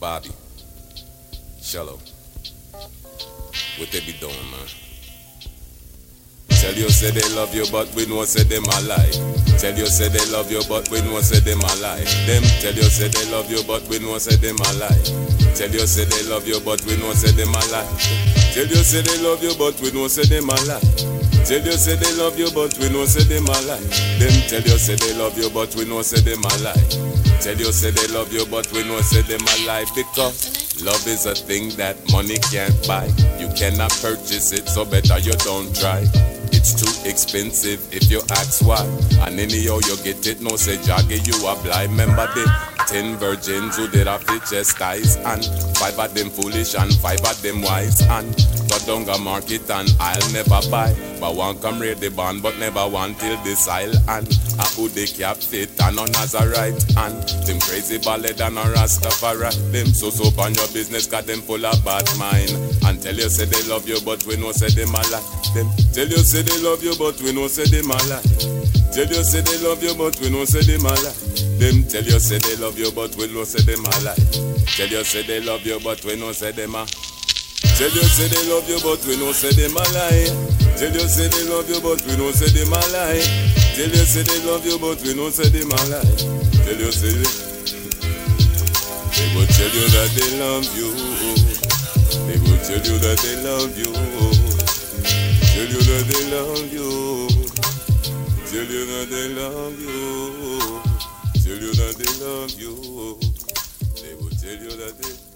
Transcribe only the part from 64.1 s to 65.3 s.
we know say them a lie.